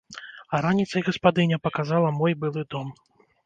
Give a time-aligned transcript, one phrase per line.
[0.53, 2.87] А раніцай гаспадыня паказала мой былы дом.